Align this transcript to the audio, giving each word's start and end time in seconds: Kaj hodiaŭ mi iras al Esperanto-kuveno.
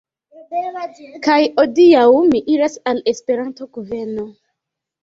Kaj 1.27 1.37
hodiaŭ 1.61 2.07
mi 2.33 2.43
iras 2.57 2.81
al 2.95 3.07
Esperanto-kuveno. 3.15 4.31